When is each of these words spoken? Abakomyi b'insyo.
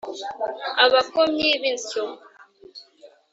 Abakomyi 0.85 1.49
b'insyo. 1.61 2.03